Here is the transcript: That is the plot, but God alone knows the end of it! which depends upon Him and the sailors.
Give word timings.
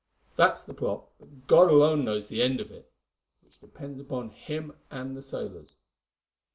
That 0.35 0.55
is 0.55 0.63
the 0.63 0.73
plot, 0.73 1.03
but 1.19 1.45
God 1.45 1.69
alone 1.69 2.03
knows 2.03 2.25
the 2.27 2.41
end 2.41 2.59
of 2.59 2.71
it! 2.71 2.91
which 3.43 3.59
depends 3.59 3.99
upon 4.01 4.31
Him 4.31 4.73
and 4.89 5.15
the 5.15 5.21
sailors. 5.21 5.75